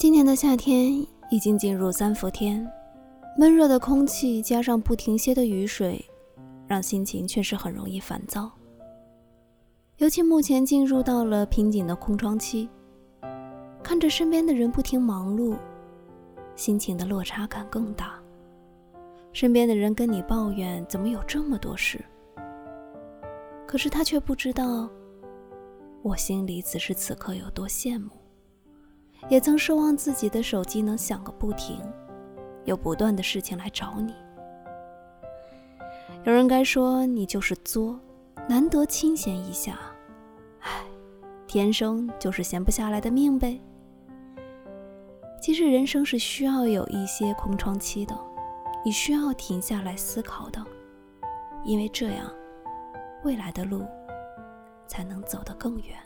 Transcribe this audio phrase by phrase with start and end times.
[0.00, 2.66] 今年的夏天已经进入三伏天，
[3.36, 6.02] 闷热的空气加上不停歇的雨水，
[6.66, 8.50] 让心情确实很容易烦躁。
[9.98, 12.66] 尤其目前进入到了瓶颈的空窗期，
[13.82, 15.54] 看着身边的人不停忙碌，
[16.56, 18.14] 心情的落差感更大。
[19.34, 22.02] 身边的人跟你抱怨怎么有这么多事，
[23.66, 24.88] 可是他却不知道，
[26.00, 28.12] 我心里此时此刻有多羡慕。
[29.28, 31.80] 也曾奢望自己的手机能响个不停，
[32.64, 34.14] 有不断的事情来找你。
[36.24, 37.98] 有人该说你就是作，
[38.48, 39.78] 难得清闲一下，
[40.60, 40.82] 唉，
[41.46, 43.60] 天生就是闲不下来的命呗。
[45.40, 48.14] 其实人生是需要有一些空窗期的，
[48.84, 50.62] 你需要停下来思考的，
[51.64, 52.30] 因为这样，
[53.24, 53.86] 未来的路
[54.86, 55.96] 才能走得更远。